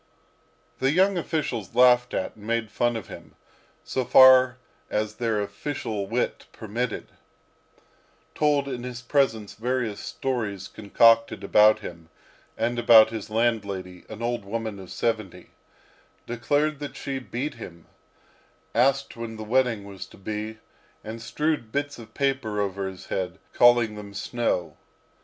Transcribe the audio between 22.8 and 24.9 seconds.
his head, calling them snow.